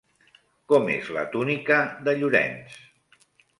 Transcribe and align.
Com 0.73 0.89
és 0.93 1.11
la 1.17 1.27
túnica 1.35 1.79
de 2.09 2.17
Llorenç? 2.23 2.77